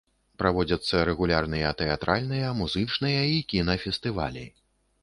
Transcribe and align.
Праводзяцца 0.43 1.01
рэгулярныя 1.09 1.75
тэатральныя, 1.83 2.47
музычныя 2.63 3.21
і 3.37 3.39
кінафестывалі. 3.55 4.51